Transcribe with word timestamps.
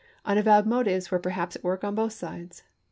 Unavowed 0.25 0.65
motives 0.65 1.11
were 1.11 1.19
perhaps 1.19 1.55
at 1.55 1.63
work 1.63 1.83
on 1.83 1.93
both 1.93 2.13
sides. 2.13 2.63